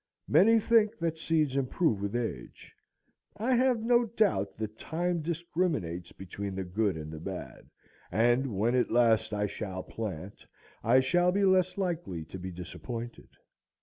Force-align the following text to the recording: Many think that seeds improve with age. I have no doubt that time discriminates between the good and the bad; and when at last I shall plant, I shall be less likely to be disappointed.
Many 0.27 0.59
think 0.59 0.97
that 0.97 1.19
seeds 1.19 1.55
improve 1.55 2.01
with 2.01 2.15
age. 2.15 2.73
I 3.37 3.53
have 3.53 3.81
no 3.83 4.05
doubt 4.05 4.57
that 4.57 4.79
time 4.79 5.21
discriminates 5.21 6.11
between 6.11 6.55
the 6.55 6.63
good 6.63 6.97
and 6.97 7.11
the 7.13 7.19
bad; 7.19 7.69
and 8.11 8.57
when 8.57 8.73
at 8.73 8.89
last 8.89 9.31
I 9.31 9.45
shall 9.45 9.83
plant, 9.83 10.43
I 10.83 11.01
shall 11.01 11.31
be 11.31 11.45
less 11.45 11.77
likely 11.77 12.25
to 12.25 12.39
be 12.39 12.49
disappointed. 12.49 13.29